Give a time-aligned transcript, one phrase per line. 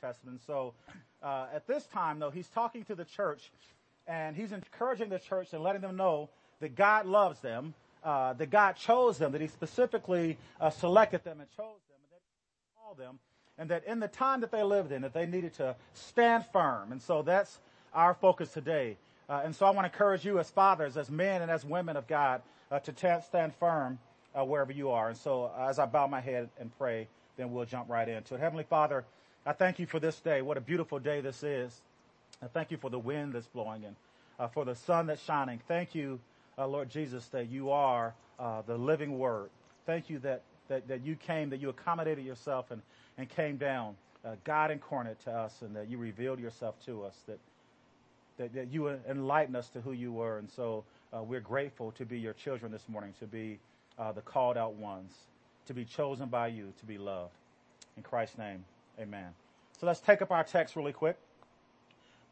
[0.00, 0.40] Testament.
[0.46, 0.74] So
[1.22, 3.50] uh, at this time, though, he's talking to the church
[4.06, 6.28] and he's encouraging the church and letting them know
[6.60, 11.40] that God loves them, uh, that God chose them, that he specifically uh, selected them
[11.40, 13.18] and chose them, and that he called them,
[13.58, 16.92] and that in the time that they lived in, that they needed to stand firm.
[16.92, 17.58] And so that's
[17.94, 18.96] our focus today.
[19.28, 21.96] Uh, and so I want to encourage you as fathers, as men and as women
[21.96, 23.98] of God, uh, to t- stand firm
[24.34, 25.08] uh, wherever you are.
[25.08, 27.06] And so as I bow my head and pray,
[27.36, 28.40] then we'll jump right into it.
[28.40, 29.04] Heavenly Father,
[29.46, 30.42] I thank you for this day.
[30.42, 31.80] What a beautiful day this is.
[32.42, 33.96] I thank you for the wind that's blowing and
[34.38, 35.60] uh, for the sun that's shining.
[35.66, 36.20] Thank you,
[36.58, 39.50] uh, Lord Jesus, that you are uh, the living word.
[39.86, 42.82] Thank you that, that, that you came, that you accommodated yourself and,
[43.18, 47.14] and came down, uh, God incarnate to us, and that you revealed yourself to us,
[47.26, 47.38] that,
[48.38, 50.38] that, that you enlightened us to who you were.
[50.38, 53.58] And so uh, we're grateful to be your children this morning, to be
[53.98, 55.12] uh, the called out ones
[55.66, 57.32] to be chosen by you to be loved.
[57.96, 58.64] In Christ's name,
[59.00, 59.34] amen.
[59.80, 61.16] So let's take up our text really quick.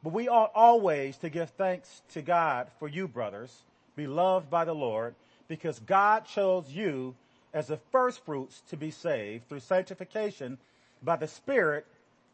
[0.03, 3.63] But we ought always to give thanks to God for you, brothers,
[3.97, 5.15] beloved by the Lord,
[5.49, 7.15] because God chose you
[7.53, 10.59] as the first fruits to be saved through sanctification
[11.03, 11.87] by the Spirit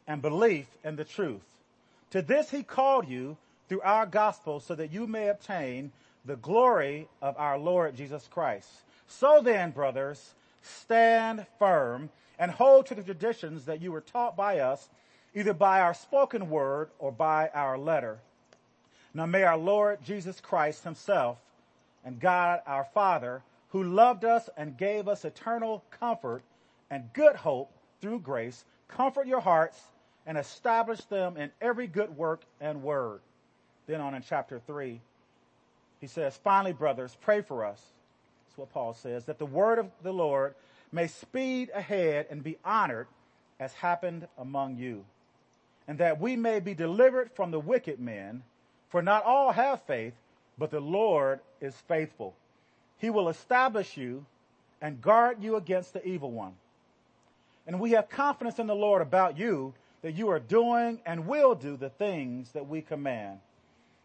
[0.06, 1.46] and belief in the truth.
[2.10, 3.36] To this he called you
[3.68, 5.92] through our gospel so that you may obtain
[6.24, 8.68] the glory of our Lord Jesus Christ.
[9.06, 14.60] So then, brothers, stand firm and hold to the traditions that you were taught by
[14.60, 14.88] us,
[15.34, 18.18] either by our spoken word or by our letter.
[19.12, 21.38] Now may our Lord Jesus Christ himself
[22.04, 26.42] and God our Father, who loved us and gave us eternal comfort
[26.90, 29.80] and good hope through grace, comfort your hearts
[30.26, 33.20] and establish them in every good work and word.
[33.86, 35.00] Then on in chapter three,
[36.00, 37.80] he says, finally, brothers, pray for us
[38.54, 40.54] that's what Paul says, that the word of the Lord
[40.94, 43.08] may speed ahead and be honored
[43.58, 45.04] as happened among you.
[45.88, 48.44] And that we may be delivered from the wicked men,
[48.88, 50.14] for not all have faith,
[50.56, 52.34] but the Lord is faithful.
[52.98, 54.24] He will establish you
[54.80, 56.54] and guard you against the evil one.
[57.66, 61.56] And we have confidence in the Lord about you that you are doing and will
[61.56, 63.40] do the things that we command.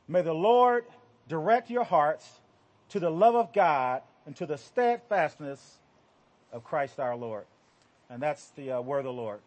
[0.08, 0.85] May the Lord
[1.28, 2.28] direct your hearts
[2.90, 5.78] to the love of God and to the steadfastness
[6.52, 7.46] of Christ our Lord.
[8.10, 9.40] And that's the uh, word of the Lord.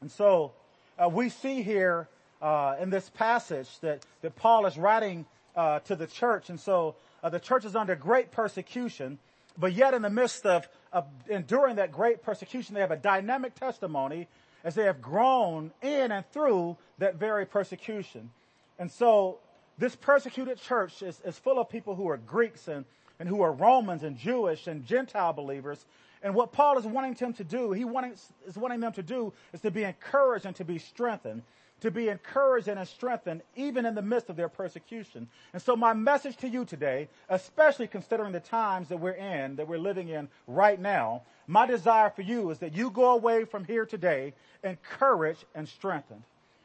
[0.00, 0.52] And so
[0.98, 2.08] uh, we see here
[2.42, 6.50] uh, in this passage that, that Paul is writing uh, to the church.
[6.50, 9.18] And so uh, the church is under great persecution,
[9.56, 13.54] but yet in the midst of, of enduring that great persecution, they have a dynamic
[13.54, 14.28] testimony
[14.64, 18.30] as they have grown in and through that very persecution.
[18.78, 19.38] And so
[19.78, 22.84] this persecuted church is, is full of people who are Greeks and
[23.18, 25.84] and who are Romans and Jewish and Gentile believers.
[26.26, 28.16] And what Paul is wanting them to do, he wanting,
[28.48, 31.42] is wanting them to do is to be encouraged and to be strengthened,
[31.82, 35.28] to be encouraged and strengthened even in the midst of their persecution.
[35.52, 39.68] And so my message to you today, especially considering the times that we're in, that
[39.68, 43.64] we're living in right now, my desire for you is that you go away from
[43.64, 46.24] here today encouraged and strengthened.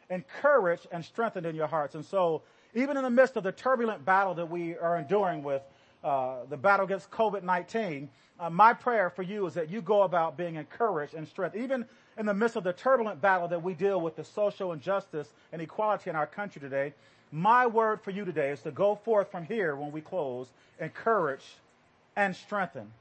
[0.09, 1.93] Encouraged and strengthened in your hearts.
[1.93, 2.41] And so
[2.73, 5.61] even in the midst of the turbulent battle that we are enduring with
[6.03, 8.07] uh, the battle against COVID-19,
[8.39, 11.85] uh, my prayer for you is that you go about being encouraged and strengthened, even
[12.17, 15.61] in the midst of the turbulent battle that we deal with the social injustice and
[15.61, 16.93] equality in our country today.
[17.31, 20.47] My word for you today is to go forth from here when we close,
[20.79, 21.59] encouraged
[22.15, 22.91] and strengthened.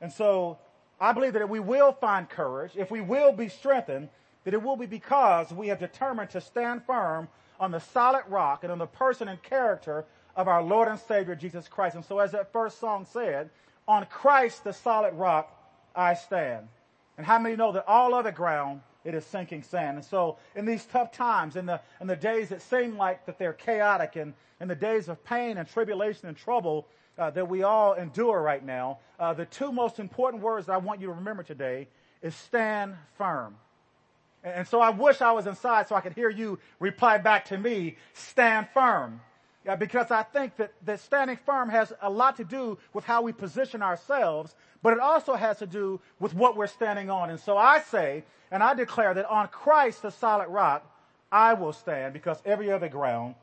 [0.00, 0.58] And so
[1.00, 4.08] I believe that if we will find courage, if we will be strengthened,
[4.44, 8.62] that it will be because we have determined to stand firm on the solid rock
[8.62, 10.04] and on the person and character
[10.36, 11.96] of our Lord and Savior Jesus Christ.
[11.96, 13.50] And so as that first song said,
[13.86, 15.56] on Christ the solid rock
[15.94, 16.68] I stand.
[17.18, 19.96] And how many know that all other ground it is sinking sand.
[19.96, 23.38] And so in these tough times, in the, in the days that seem like that
[23.38, 26.86] they're chaotic and in the days of pain and tribulation and trouble
[27.18, 30.76] uh, that we all endure right now, uh, the two most important words that I
[30.76, 31.88] want you to remember today
[32.22, 33.56] is stand firm.
[34.44, 37.46] And, and so I wish I was inside so I could hear you reply back
[37.46, 39.20] to me, stand firm.
[39.78, 43.32] Because I think that, that standing firm has a lot to do with how we
[43.32, 47.30] position ourselves, but it also has to do with what we're standing on.
[47.30, 50.84] And so I say, and I declare that on Christ, the solid rock,
[51.30, 53.36] I will stand because every other ground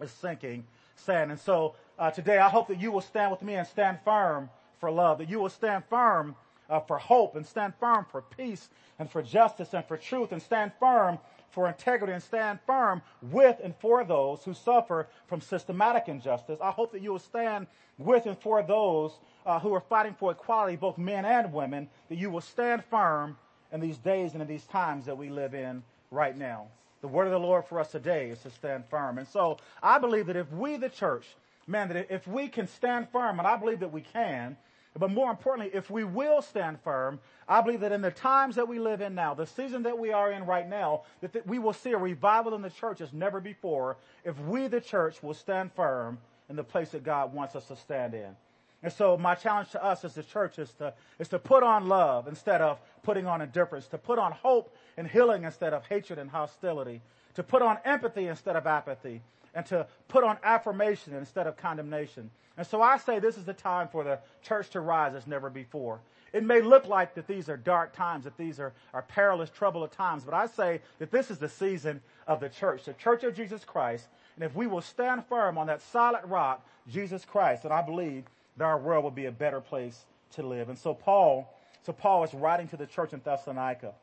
[0.00, 0.64] is sinking
[0.96, 1.30] sand.
[1.30, 4.50] And so uh, today I hope that you will stand with me and stand firm
[4.80, 6.34] for love, that you will stand firm
[6.68, 8.68] uh, for hope and stand firm for peace
[8.98, 11.18] and for justice and for truth and stand firm
[11.50, 16.58] for integrity and stand firm with and for those who suffer from systematic injustice.
[16.60, 17.66] I hope that you will stand
[17.98, 19.12] with and for those
[19.46, 23.36] uh, who are fighting for equality, both men and women, that you will stand firm
[23.72, 26.68] in these days and in these times that we live in right now.
[27.00, 29.18] the word of the Lord for us today is to stand firm.
[29.18, 31.26] And so I believe that if we, the church,
[31.66, 34.56] man, that if we can stand firm, and I believe that we can,
[34.98, 38.66] but more importantly, if we will stand firm, I believe that in the times that
[38.66, 41.72] we live in now, the season that we are in right now, that, we will
[41.72, 45.72] see a revival in the church as never before if we, the church, will stand
[45.72, 48.36] firm in the place that God wants us to stand in.
[48.82, 51.88] And so my challenge to us as the church is to, is to put on
[51.88, 56.18] love instead of putting on indifference, to put on hope and healing instead of hatred
[56.18, 57.02] and hostility,
[57.34, 59.22] to put on empathy instead of apathy,
[59.56, 62.30] and to put on affirmation instead of condemnation.
[62.58, 65.50] And so I say this is the time for the church to rise as never
[65.50, 65.98] before.
[66.32, 69.90] It may look like that these are dark times, that these are, are perilous, troubled
[69.92, 73.34] times, but I say that this is the season of the church, the church of
[73.34, 74.06] Jesus Christ.
[74.34, 78.24] And if we will stand firm on that solid rock, Jesus Christ, then I believe
[78.58, 80.68] that our world will be a better place to live.
[80.68, 81.50] And so Paul,
[81.82, 83.94] so Paul is writing to the church in Thessalonica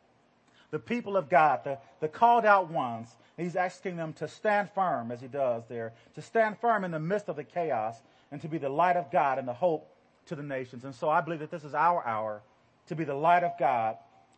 [0.74, 3.16] the people of God, the, the called out ones.
[3.38, 7.00] He's asking them to stand firm as he does there, to stand firm in the
[7.00, 9.88] midst of the chaos and to be the light of God and the hope
[10.26, 10.84] to the nations.
[10.84, 12.42] And so I believe that this is our hour
[12.88, 13.98] to be the light of God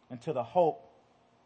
[0.10, 0.82] and to the hope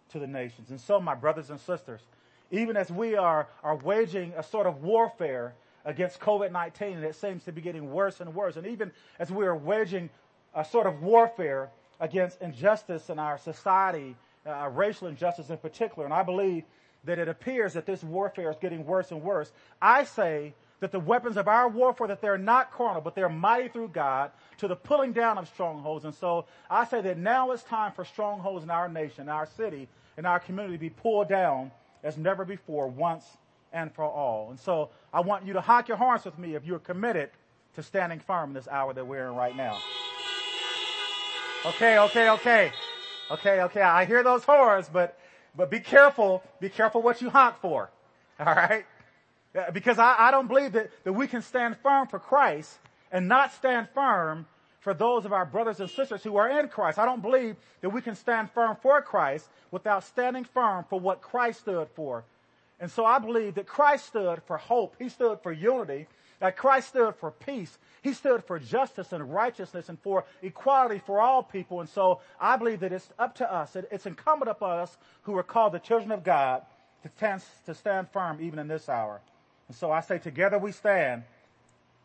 [0.09, 0.71] to the nations.
[0.71, 2.01] And so, my brothers and sisters,
[2.49, 5.53] even as we are, are waging a sort of warfare
[5.85, 9.45] against COVID-19 and it seems to be getting worse and worse, and even as we
[9.45, 10.09] are waging
[10.55, 11.69] a sort of warfare
[11.99, 14.15] against injustice in our society
[14.49, 16.05] uh, racial injustice in particular.
[16.05, 16.63] And I believe
[17.05, 19.51] that it appears that this warfare is getting worse and worse.
[19.81, 23.67] I say that the weapons of our warfare, that they're not carnal, but they're mighty
[23.69, 26.05] through God to the pulling down of strongholds.
[26.05, 29.87] And so I say that now it's time for strongholds in our nation, our city,
[30.17, 31.71] and our community to be pulled down
[32.03, 33.25] as never before, once
[33.73, 34.49] and for all.
[34.49, 37.29] And so I want you to honk your horns with me if you're committed
[37.75, 39.79] to standing firm in this hour that we're in right now.
[41.65, 42.71] Okay, okay, okay.
[43.31, 45.17] Okay, okay, I hear those horns, but,
[45.55, 47.89] but be careful, be careful what you honk for.
[48.39, 48.85] Alright?
[49.73, 52.77] Because I, I don't believe that, that we can stand firm for Christ
[53.11, 54.45] and not stand firm
[54.79, 56.97] for those of our brothers and sisters who are in Christ.
[56.97, 61.21] I don't believe that we can stand firm for Christ without standing firm for what
[61.21, 62.23] Christ stood for.
[62.79, 64.95] And so I believe that Christ stood for hope.
[64.97, 66.07] He stood for unity.
[66.39, 67.77] That Christ stood for peace.
[68.01, 71.81] He stood for justice and righteousness and for equality for all people.
[71.81, 73.75] And so I believe that it's up to us.
[73.75, 76.63] It's incumbent upon us who are called the children of God
[77.03, 79.21] to stand, to stand firm even in this hour.
[79.67, 81.23] And so I say together we stand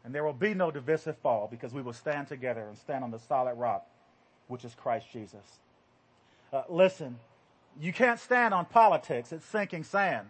[0.05, 3.11] and there will be no divisive fall because we will stand together and stand on
[3.11, 3.87] the solid rock,
[4.49, 5.59] which is Christ Jesus.
[6.53, 7.19] Uh, listen,
[7.81, 9.33] you can't stand on politics.
[9.33, 10.29] It's sinking sand.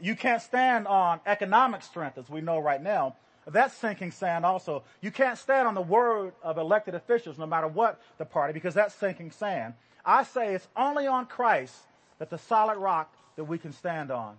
[0.00, 3.14] You can't stand on economic strength as we know right now.
[3.46, 4.82] That's sinking sand also.
[5.00, 8.74] You can't stand on the word of elected officials no matter what the party because
[8.74, 9.74] that's sinking sand.
[10.04, 11.74] I say it's only on Christ
[12.18, 14.36] that the solid rock that we can stand on.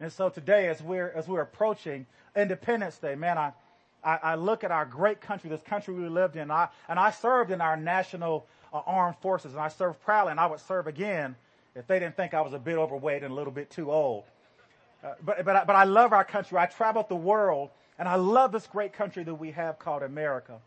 [0.00, 2.06] And so today as we're, as we're approaching
[2.36, 3.52] Independence Day, man, I,
[4.04, 7.10] I, I look at our great country, this country we lived in, I, and I
[7.10, 10.86] served in our national uh, armed forces and I served proudly and I would serve
[10.86, 11.36] again
[11.74, 14.24] if they didn't think I was a bit overweight and a little bit too old.
[15.02, 16.58] Uh, but, but, but I love our country.
[16.58, 17.70] I traveled the world
[18.02, 20.58] and I love this great country that we have called America.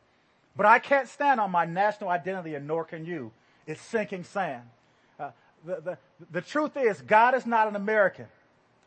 [0.55, 3.33] But I can't stand on my national identity, and nor can you.
[3.67, 4.63] It's sinking sand.
[5.19, 5.31] Uh,
[5.65, 5.97] the, the,
[6.31, 8.27] the truth is, God is not an American.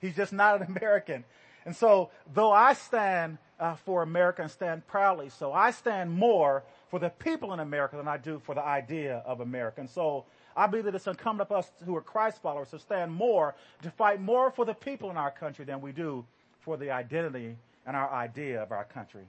[0.00, 1.24] He's just not an American.
[1.66, 6.62] And so, though I stand uh, for America and stand proudly, so I stand more
[6.90, 9.82] for the people in America than I do for the idea of America.
[9.82, 10.24] And so,
[10.56, 13.90] I believe that it's incumbent upon us who are Christ followers to stand more, to
[13.90, 16.24] fight more for the people in our country than we do
[16.60, 19.24] for the identity and our idea of our country.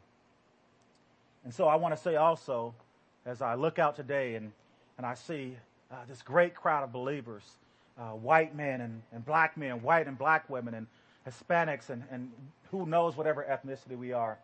[1.45, 2.75] And so I want to say also,
[3.25, 4.51] as I look out today and,
[4.97, 5.55] and I see
[5.89, 7.43] uh, this great crowd of believers,
[7.97, 10.87] uh, white men and, and black men, white and black women, and
[11.25, 12.29] Hispanics, and, and
[12.69, 14.37] who knows whatever ethnicity we are.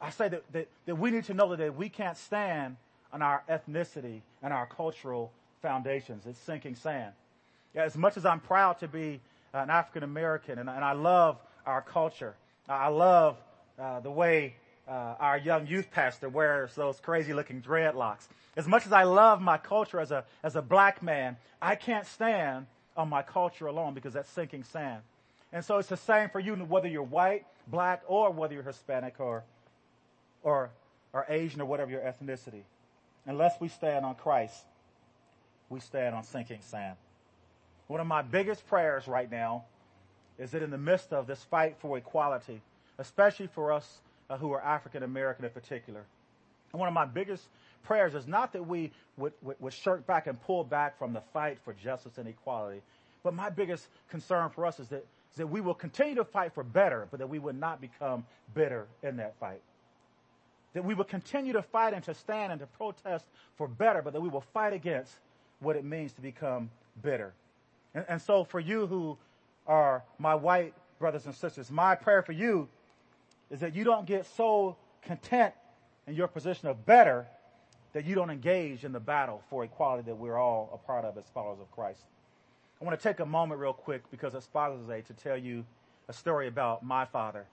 [0.00, 2.76] I say that, that, that we need to know that we can't stand
[3.12, 5.30] on our ethnicity and our cultural
[5.62, 6.26] foundations.
[6.26, 7.12] It's sinking sand.
[7.72, 9.20] Yeah, as much as I'm proud to be
[9.52, 12.34] an African American and, and I love our culture,
[12.68, 13.36] I love
[13.78, 14.54] uh, the way
[14.88, 18.26] uh, our young youth pastor wears those crazy looking dreadlocks.
[18.56, 22.06] As much as I love my culture as a, as a black man, I can't
[22.06, 22.66] stand
[22.96, 25.02] on my culture alone because that's sinking sand.
[25.52, 29.20] And so it's the same for you, whether you're white, black, or whether you're Hispanic
[29.20, 29.44] or,
[30.42, 30.70] or,
[31.12, 32.62] or Asian or whatever your ethnicity.
[33.26, 34.64] Unless we stand on Christ,
[35.68, 36.96] we stand on sinking sand.
[37.86, 39.64] One of my biggest prayers right now
[40.38, 42.60] is that in the midst of this fight for equality,
[42.98, 44.00] especially for us
[44.30, 46.04] uh, who are African American in particular,
[46.72, 47.44] and one of my biggest
[47.84, 51.20] prayers is not that we would, would, would shirk back and pull back from the
[51.32, 52.80] fight for justice and equality,
[53.24, 56.52] But my biggest concern for us is that, is that we will continue to fight
[56.54, 58.24] for better, but that we would not become
[58.54, 59.62] bitter in that fight.
[60.74, 63.24] That we will continue to fight and to stand and to protest
[63.56, 65.12] for better, but that we will fight against
[65.60, 66.70] what it means to become
[67.02, 67.32] bitter.
[67.94, 69.16] And, and so for you who
[69.66, 72.68] are my white brothers and sisters, my prayer for you
[73.50, 75.54] is that you don't get so content
[76.06, 77.26] in your position of better
[77.92, 81.16] that you don't engage in the battle for equality that we're all a part of
[81.16, 82.00] as followers of Christ.
[82.80, 85.64] I want to take a moment real quick because it's Father's Day to tell you
[86.08, 87.46] a story about my father.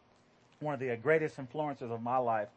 [0.60, 2.50] One of the greatest influences of my life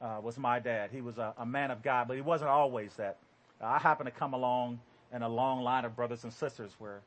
[0.00, 0.90] uh, was my dad.
[0.92, 3.18] He was a, a, man of God, but he wasn't always that.
[3.60, 4.80] Uh, I happened to come along
[5.12, 7.00] in a long line of brothers and sisters where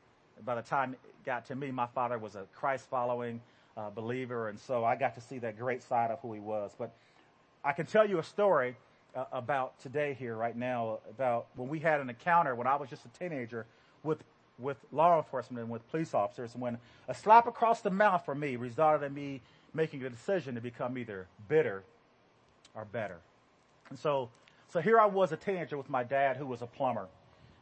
[0.44, 3.40] by the time it got to me, my father was a Christ following
[3.76, 6.72] uh, believer, and so I got to see that great side of who he was.
[6.78, 6.92] But
[7.64, 8.76] I can tell you a story
[9.14, 12.90] uh, about today here right now about when we had an encounter when I was
[12.90, 13.66] just a teenager
[14.02, 14.22] with
[14.58, 16.78] with law enforcement and with police officers when
[17.08, 19.42] a slap across the mouth for me resulted in me
[19.74, 21.82] making a decision to become either bitter
[22.74, 23.18] or better.
[23.90, 24.30] And so
[24.68, 27.06] so here I was a teenager with my dad who was a plumber.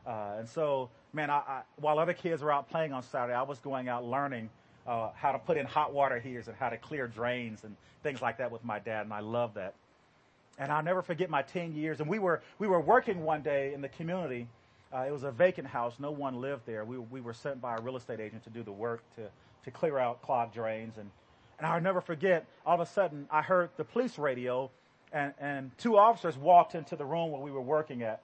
[0.07, 3.43] Uh, and so, man, I, I, while other kids were out playing on Saturday, I
[3.43, 4.51] was going out learning
[4.87, 8.21] uh, how to put in hot water heaters and how to clear drains and things
[8.21, 9.75] like that with my dad, and I love that.
[10.59, 12.01] And I'll never forget my 10 years.
[12.01, 14.47] And we were, we were working one day in the community.
[14.93, 15.95] Uh, it was a vacant house.
[15.99, 16.85] No one lived there.
[16.85, 19.23] We, we were sent by a real estate agent to do the work to,
[19.65, 20.97] to clear out clogged drains.
[20.99, 21.11] And,
[21.59, 24.71] and I'll never forget, all of a sudden, I heard the police radio,
[25.13, 28.23] and, and two officers walked into the room where we were working at.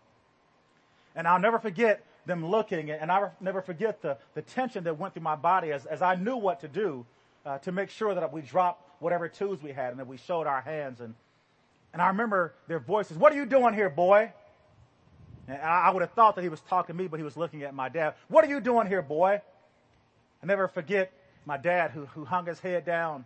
[1.17, 5.15] And I'll never forget them looking, and I'll never forget the, the tension that went
[5.15, 7.05] through my body as, as I knew what to do
[7.45, 10.47] uh, to make sure that we dropped whatever tools we had and that we showed
[10.47, 11.01] our hands.
[11.01, 11.15] And
[11.93, 14.33] and I remember their voices, What are you doing here, boy?
[15.49, 17.63] And I would have thought that he was talking to me, but he was looking
[17.65, 18.15] at my dad.
[18.29, 19.41] What are you doing here, boy?
[20.43, 21.13] I never forget
[21.45, 23.25] my dad who, who hung his head down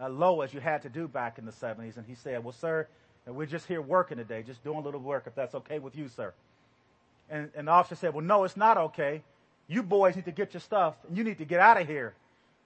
[0.00, 1.96] uh, low as you had to do back in the 70s.
[1.96, 2.88] And he said, Well, sir,
[3.26, 6.08] we're just here working today, just doing a little work if that's okay with you,
[6.08, 6.32] sir.
[7.30, 9.22] And, and the officer said, Well, no, it's not okay.
[9.68, 12.14] You boys need to get your stuff and you need to get out of here.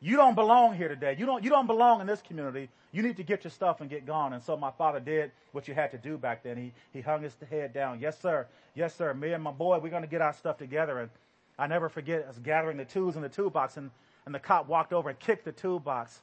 [0.01, 1.17] You don't belong here today.
[1.19, 2.69] You don't, you don't belong in this community.
[2.93, 4.33] You need to get your stuff and get gone.
[4.33, 6.57] And so my father did what you had to do back then.
[6.57, 8.01] He, he hung his head down.
[8.01, 8.47] Yes, sir.
[8.75, 9.15] Yes, sir.
[9.15, 11.01] Me and my boy, we're going to get our stuff together.
[11.01, 11.11] And
[11.59, 13.91] I never forget us gathering the tools in the toolbox and,
[14.27, 16.21] and the cop walked over and kicked the toolbox.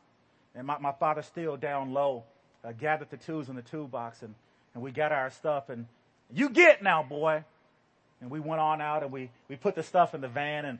[0.54, 2.24] And my, my father still down low,
[2.64, 4.36] uh, gathered the tools in the toolbox and,
[4.74, 5.88] and we got our stuff and
[6.34, 7.44] you get now, boy.
[8.22, 10.80] And we went on out and we, we put the stuff in the van and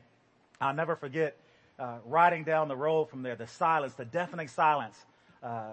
[0.60, 1.36] I'll never forget
[1.78, 4.96] uh, riding down the road from there, the silence, the deafening silence
[5.42, 5.72] uh,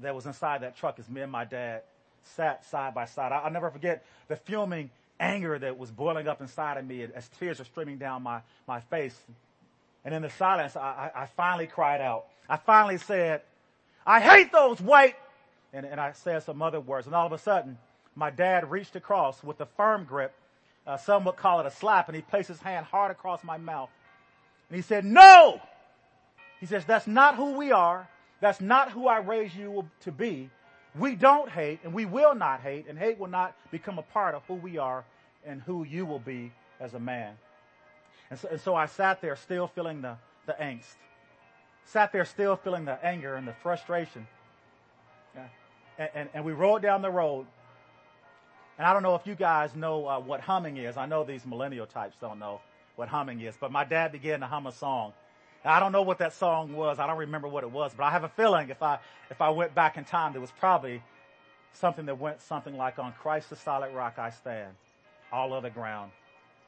[0.00, 1.82] that was inside that truck as me and my dad
[2.22, 3.32] sat side by side.
[3.32, 4.90] I, will never forget the fuming
[5.20, 8.80] anger that was boiling up inside of me as tears were streaming down my, my
[8.80, 9.18] face.
[10.04, 12.26] And in the silence, I, I, I finally cried out.
[12.48, 13.42] I finally said,
[14.06, 15.14] I hate those white,
[15.72, 17.06] and, and I said some other words.
[17.06, 17.78] And all of a sudden,
[18.14, 20.34] my dad reached across with a firm grip.
[20.86, 23.56] Uh, some would call it a slap, and he placed his hand hard across my
[23.56, 23.90] mouth
[24.72, 25.60] and he said, no!
[26.58, 28.08] He says, that's not who we are.
[28.40, 30.48] That's not who I raised you to be.
[30.98, 34.34] We don't hate and we will not hate and hate will not become a part
[34.34, 35.04] of who we are
[35.44, 37.34] and who you will be as a man.
[38.30, 40.96] And so, and so I sat there still feeling the, the angst.
[41.84, 44.26] Sat there still feeling the anger and the frustration.
[45.34, 45.48] Yeah.
[45.98, 47.44] And, and, and, we rode down the road.
[48.78, 50.96] And I don't know if you guys know uh, what humming is.
[50.96, 52.60] I know these millennial types don't know
[52.96, 53.54] what humming is.
[53.60, 55.12] But my dad began to hum a song.
[55.64, 56.98] I don't know what that song was.
[56.98, 58.98] I don't remember what it was, but I have a feeling if I,
[59.30, 61.02] if I went back in time, there was probably
[61.72, 64.74] something that went something like on Christ the solid rock I stand.
[65.32, 66.10] All other ground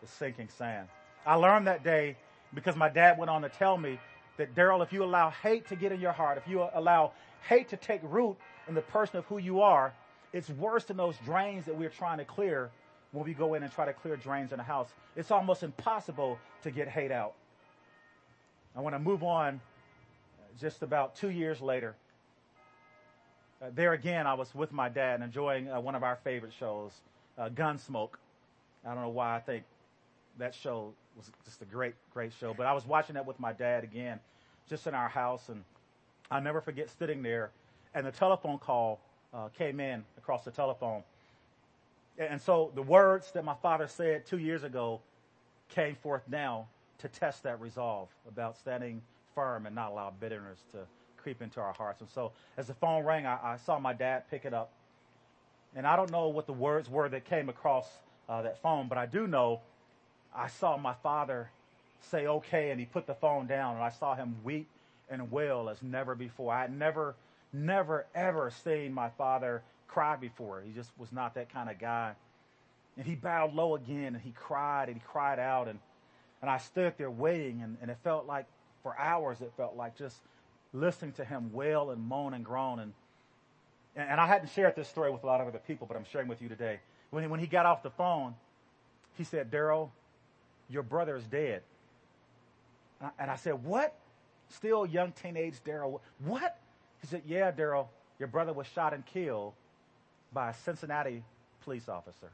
[0.03, 0.89] is sinking sand.
[1.27, 2.17] I learned that day
[2.55, 3.99] because my dad went on to tell me
[4.37, 7.13] that Daryl, if you allow hate to get in your heart, if you allow
[7.49, 8.37] hate to take root
[8.69, 9.93] in the person of who you are,
[10.35, 12.69] it's worse than those drains that we're trying to clear
[13.12, 14.88] when we go in and try to clear drains in a house.
[15.14, 17.35] It's almost impossible to get hate out.
[18.76, 19.61] I want to move on
[20.61, 21.95] just about two years later.
[23.62, 26.91] Uh, there again, I was with my dad enjoying uh, one of our favorite shows,
[27.38, 28.14] uh, Gunsmoke.
[28.85, 29.62] I don't know why I think
[30.38, 33.53] that show was just a great, great show, but I was watching that with my
[33.53, 34.19] dad again,
[34.69, 35.62] just in our house, and
[36.33, 37.53] I'll never forget sitting there,
[37.95, 38.99] and the telephone call
[39.35, 41.03] uh, came in across the telephone,
[42.19, 45.00] and so the words that my father said two years ago
[45.71, 46.67] came forth now
[46.99, 49.03] to test that resolve about standing
[49.35, 50.79] firm and not allow bitterness to
[51.17, 52.00] creep into our hearts.
[52.00, 54.71] And so as the phone rang, I, I saw my dad pick it up.
[55.75, 57.88] And I don't know what the words were that came across
[58.29, 59.61] uh, that phone, but I do know
[60.35, 61.50] I saw my father
[62.00, 64.69] say okay, and he put the phone down, and I saw him weep
[65.11, 66.53] and wail as never before.
[66.53, 67.14] I had never,
[67.55, 70.61] never, ever seen my father cry before.
[70.61, 72.15] He just was not that kind of guy.
[72.97, 75.79] And he bowed low again, and he cried, and he cried out, and,
[76.43, 78.47] and I stood there waiting, and, and it felt like,
[78.83, 80.17] for hours, it felt like just
[80.73, 82.81] listening to him wail and moan and groan.
[82.81, 82.93] And,
[83.97, 86.29] and I hadn't shared this story with a lot of other people, but I'm sharing
[86.29, 86.81] with you today.
[87.11, 88.35] When he, when he got off the phone,
[89.17, 89.91] he said, Daryl,
[90.69, 91.63] your brother is dead.
[93.01, 93.97] And I, and I said, what?
[94.49, 96.01] Still young teenage Daryl.
[96.25, 96.59] What?
[97.05, 99.53] He said, yeah, Daryl, your brother was shot and killed
[100.33, 101.23] by a Cincinnati
[101.63, 102.31] police officer.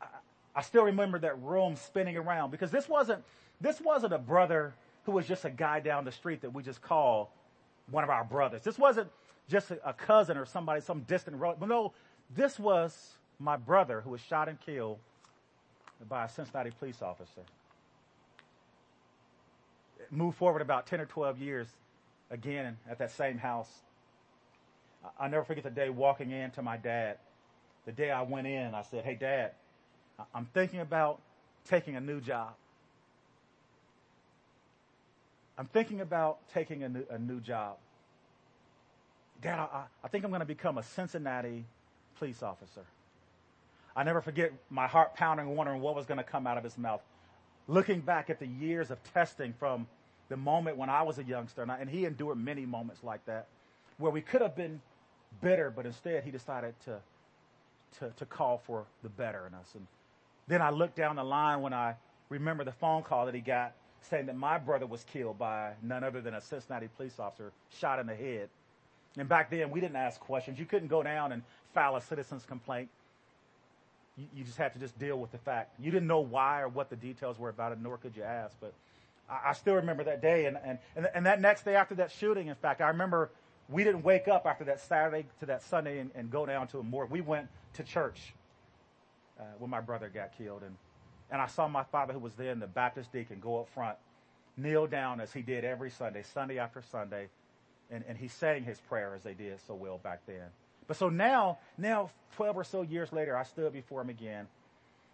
[0.00, 0.06] I,
[0.56, 3.22] I still remember that room spinning around because this wasn't,
[3.60, 4.72] this wasn't a brother
[5.04, 7.34] who was just a guy down the street that we just call
[7.90, 8.62] one of our brothers.
[8.62, 9.10] This wasn't
[9.50, 11.68] just a, a cousin or somebody, some distant relative.
[11.68, 11.92] No,
[12.34, 15.00] this was my brother who was shot and killed
[16.08, 17.42] by a Cincinnati police officer.
[20.10, 21.68] Move forward about 10 or 12 years
[22.30, 23.70] again at that same house.
[25.18, 27.18] I never forget the day walking in to my dad.
[27.86, 29.52] The day I went in, I said, Hey, dad,
[30.34, 31.20] I'm thinking about
[31.68, 32.54] taking a new job.
[35.56, 37.76] I'm thinking about taking a new, a new job.
[39.42, 41.64] Dad, I, I think I'm going to become a Cincinnati
[42.18, 42.84] police officer.
[43.96, 46.78] I never forget my heart pounding, wondering what was going to come out of his
[46.78, 47.02] mouth.
[47.66, 49.86] Looking back at the years of testing from
[50.30, 53.26] the moment when I was a youngster, and, I, and he endured many moments like
[53.26, 53.48] that,
[53.98, 54.80] where we could have been
[55.42, 56.98] bitter, but instead he decided to,
[57.98, 59.74] to, to call for the better in us.
[59.74, 59.86] And
[60.48, 61.96] then I looked down the line when I
[62.30, 66.04] remember the phone call that he got saying that my brother was killed by none
[66.04, 68.48] other than a Cincinnati police officer shot in the head.
[69.18, 70.58] And back then, we didn't ask questions.
[70.58, 71.42] You couldn't go down and
[71.74, 72.88] file a citizen's complaint.
[74.16, 75.74] You, you, just had to just deal with the fact.
[75.80, 78.56] You didn't know why or what the details were about it, nor could you ask.
[78.60, 78.72] But
[79.30, 80.46] I, I still remember that day.
[80.46, 83.30] And, and, and, and, that next day after that shooting, in fact, I remember
[83.68, 86.78] we didn't wake up after that Saturday to that Sunday and, and go down to
[86.78, 87.10] a morgue.
[87.10, 88.34] We went to church
[89.38, 90.62] uh, when my brother got killed.
[90.62, 90.76] And
[91.30, 93.96] and I saw my father, who was then the Baptist deacon, go up front,
[94.56, 97.28] kneel down as he did every Sunday, Sunday after Sunday,
[97.90, 100.46] and, and he sang his prayer as they did so well back then.
[100.88, 104.48] But so now, now 12 or so years later, I stood before him again,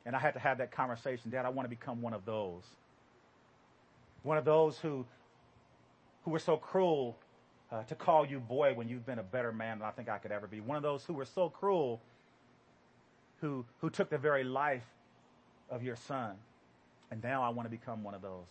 [0.06, 1.30] and I had to have that conversation.
[1.30, 2.64] Dad, I want to become one of those.
[4.26, 5.06] One of those who,
[6.24, 7.16] who were so cruel
[7.70, 10.18] uh, to call you boy when you've been a better man than I think I
[10.18, 10.58] could ever be.
[10.58, 12.00] One of those who were so cruel
[13.40, 14.82] who, who took the very life
[15.70, 16.34] of your son.
[17.12, 18.48] And now I want to become one of those.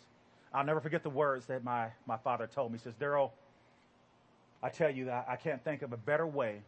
[0.53, 2.77] I'll never forget the words that my, my father told me.
[2.77, 3.31] He says, Daryl,
[4.63, 6.61] I tell you that I can't think of a better way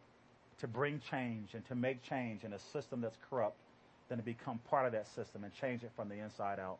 [0.59, 3.55] to bring change and to make change in a system that's corrupt
[4.09, 6.79] than to become part of that system and change it from the inside out.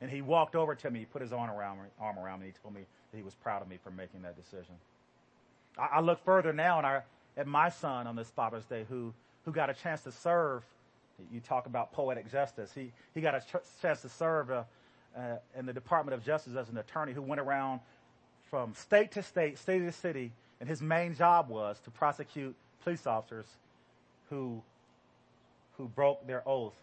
[0.00, 2.46] And he walked over to me, he put his arm around me, arm around me,
[2.46, 4.74] he told me that he was proud of me for making that decision.
[5.78, 7.02] I, I look further now and I,
[7.36, 9.12] at my son on this Father's Day who,
[9.44, 10.62] who got a chance to serve
[11.32, 12.72] you talk about poetic justice.
[12.74, 13.42] He, he got a
[13.80, 14.64] chance to serve uh,
[15.16, 17.80] uh, in the Department of Justice as an attorney who went around
[18.50, 23.06] from state to state, city to city, and his main job was to prosecute police
[23.06, 23.46] officers
[24.30, 24.62] who,
[25.76, 26.74] who broke their oath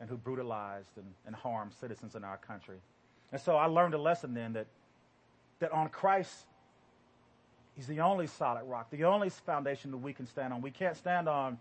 [0.00, 2.76] and who brutalized and, and harmed citizens in our country.
[3.32, 4.66] And so I learned a lesson then that,
[5.60, 6.32] that on Christ,
[7.76, 10.62] He's the only solid rock, the only foundation that we can stand on.
[10.62, 11.58] We can't stand on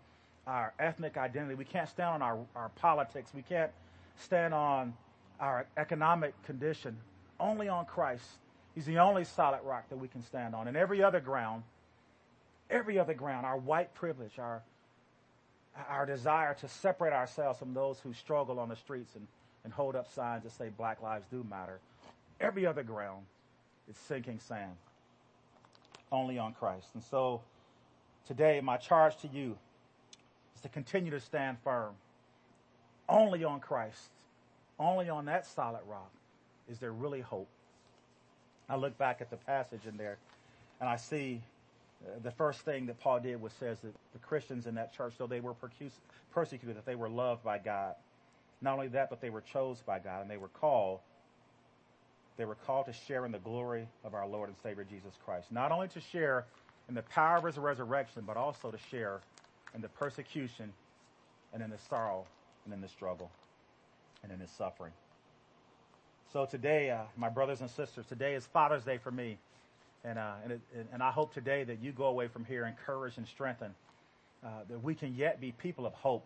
[0.47, 1.55] our ethnic identity.
[1.55, 3.31] We can't stand on our, our politics.
[3.35, 3.71] We can't
[4.21, 4.93] stand on
[5.41, 6.95] our economic condition.
[7.37, 8.23] Only on Christ.
[8.75, 10.69] He's the only solid rock that we can stand on.
[10.69, 11.63] And every other ground,
[12.69, 14.61] every other ground, our white privilege, our,
[15.89, 19.27] our desire to separate ourselves from those who struggle on the streets and,
[19.63, 21.79] and hold up signs that say black lives do matter,
[22.39, 23.25] every other ground
[23.89, 24.75] is sinking sand.
[26.11, 26.87] Only on Christ.
[26.93, 27.41] And so
[28.27, 29.57] today, my charge to you
[30.55, 31.93] is to continue to stand firm.
[33.09, 34.09] Only on Christ,
[34.79, 36.11] only on that solid rock
[36.69, 37.47] is there really hope.
[38.67, 40.17] I look back at the passage in there
[40.79, 41.41] and I see
[42.23, 45.27] the first thing that Paul did was says that the Christians in that church, though
[45.27, 45.55] they were
[46.31, 47.95] persecuted, that they were loved by God.
[48.61, 50.99] Not only that, but they were chosen by God and they were called.
[52.37, 55.51] They were called to share in the glory of our Lord and Savior Jesus Christ.
[55.51, 56.45] Not only to share
[56.89, 59.21] in the power of his resurrection, but also to share
[59.73, 60.73] in the persecution
[61.53, 62.25] and in the sorrow
[62.65, 63.31] and in the struggle
[64.23, 64.91] and in the suffering.
[66.33, 69.37] So today, uh, my brothers and sisters, today is Father's Day for me.
[70.05, 70.61] And, uh, and, it,
[70.93, 73.73] and, I hope today that you go away from here encouraged and strengthened,
[74.45, 76.25] uh, that we can yet be people of hope,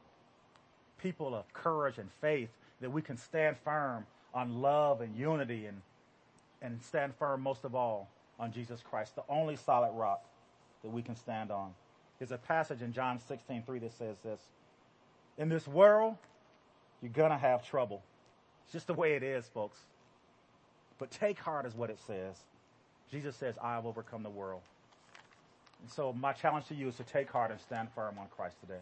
[1.01, 2.49] people of courage and faith,
[2.81, 5.81] that we can stand firm on love and unity and,
[6.61, 10.25] and stand firm most of all on Jesus Christ, the only solid rock
[10.83, 11.73] that we can stand on.
[12.17, 14.41] There's a passage in John 16, 3 that says this.
[15.37, 16.17] In this world,
[17.01, 18.01] you're gonna have trouble.
[18.65, 19.79] It's just the way it is, folks.
[20.97, 22.35] But take heart is what it says.
[23.11, 24.61] Jesus says, I have overcome the world.
[25.81, 28.57] And so my challenge to you is to take heart and stand firm on Christ
[28.61, 28.81] today.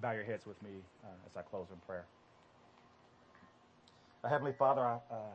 [0.00, 0.70] Bow your heads with me
[1.04, 2.04] uh, as I close in prayer.
[4.24, 5.34] Uh, Heavenly Father, I, uh,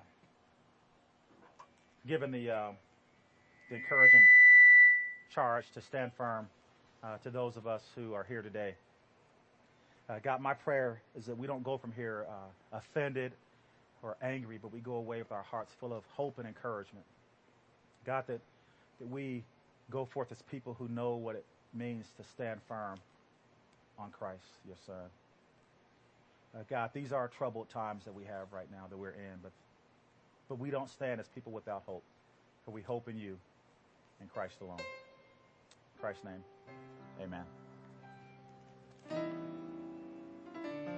[2.08, 2.72] given the, uh,
[3.70, 4.28] the encouraging
[5.34, 6.48] charge to stand firm
[7.04, 8.76] uh, to those of us who are here today,
[10.10, 12.26] uh, God, my prayer is that we don't go from here
[12.74, 13.32] offended
[14.04, 17.06] or angry, but we go away with our hearts full of hope and encouragement.
[18.06, 18.40] God, that,
[19.00, 19.44] that we
[19.90, 22.98] go forth as people who know what it means to stand firm
[24.00, 24.96] on Christ, your Son.
[26.54, 29.52] Uh, God, these are troubled times that we have right now that we're in, but,
[30.50, 32.04] but we don't stand as people without hope,
[32.66, 33.38] for we hope in you,
[34.20, 34.80] in Christ alone.
[34.80, 36.44] In Christ's name,
[37.22, 37.46] amen.